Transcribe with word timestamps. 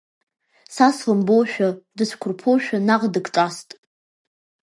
Са 0.73 0.87
слымбоушәа, 0.97 1.67
дыцәқәырԥоушәа, 1.97 2.77
наҟ 2.87 3.03
дыкҿаст! 3.13 3.69